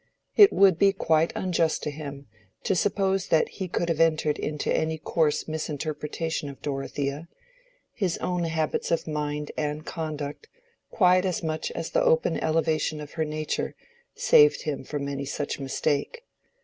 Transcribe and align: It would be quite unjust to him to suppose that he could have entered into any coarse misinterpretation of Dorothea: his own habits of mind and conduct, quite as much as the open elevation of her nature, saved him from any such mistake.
It 0.35 0.51
would 0.51 0.79
be 0.79 0.93
quite 0.93 1.31
unjust 1.35 1.83
to 1.83 1.91
him 1.91 2.25
to 2.63 2.73
suppose 2.75 3.27
that 3.27 3.47
he 3.47 3.67
could 3.67 3.87
have 3.87 3.99
entered 3.99 4.39
into 4.39 4.75
any 4.75 4.97
coarse 4.97 5.47
misinterpretation 5.47 6.49
of 6.49 6.59
Dorothea: 6.63 7.27
his 7.93 8.17
own 8.17 8.45
habits 8.45 8.89
of 8.89 9.05
mind 9.07 9.51
and 9.55 9.85
conduct, 9.85 10.47
quite 10.89 11.23
as 11.23 11.43
much 11.43 11.69
as 11.73 11.91
the 11.91 12.01
open 12.01 12.39
elevation 12.43 12.99
of 12.99 13.11
her 13.11 13.25
nature, 13.25 13.75
saved 14.15 14.63
him 14.63 14.83
from 14.83 15.07
any 15.07 15.25
such 15.25 15.59
mistake. 15.59 16.25